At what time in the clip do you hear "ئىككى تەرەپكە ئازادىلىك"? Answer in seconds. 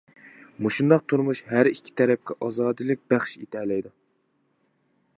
1.73-3.05